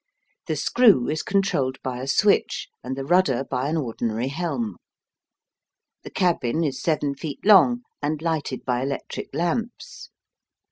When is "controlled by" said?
1.21-2.01